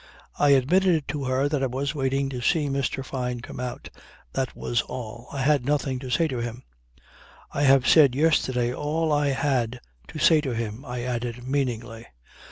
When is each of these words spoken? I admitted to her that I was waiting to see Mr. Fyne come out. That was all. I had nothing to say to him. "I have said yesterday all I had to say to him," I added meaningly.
I 0.39 0.49
admitted 0.57 1.07
to 1.09 1.25
her 1.25 1.47
that 1.47 1.61
I 1.61 1.67
was 1.67 1.93
waiting 1.93 2.27
to 2.29 2.41
see 2.41 2.69
Mr. 2.69 3.05
Fyne 3.05 3.39
come 3.39 3.59
out. 3.59 3.87
That 4.33 4.55
was 4.55 4.81
all. 4.81 5.27
I 5.31 5.43
had 5.43 5.63
nothing 5.63 5.99
to 5.99 6.09
say 6.09 6.27
to 6.27 6.39
him. 6.39 6.63
"I 7.51 7.61
have 7.61 7.87
said 7.87 8.15
yesterday 8.15 8.73
all 8.73 9.11
I 9.11 9.27
had 9.27 9.79
to 10.07 10.17
say 10.17 10.41
to 10.41 10.55
him," 10.55 10.83
I 10.85 11.03
added 11.03 11.47
meaningly. 11.47 12.07